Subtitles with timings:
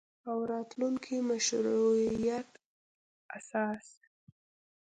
[0.29, 2.49] او راتلونکي مشروعیت
[3.37, 3.87] اساس